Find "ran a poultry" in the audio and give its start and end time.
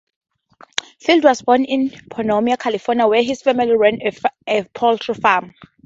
3.77-5.13